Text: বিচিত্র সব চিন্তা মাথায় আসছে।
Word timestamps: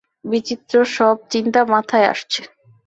বিচিত্র 0.25 0.73
সব 0.95 1.15
চিন্তা 1.29 1.61
মাথায় 1.65 2.07
আসছে। 2.07 2.41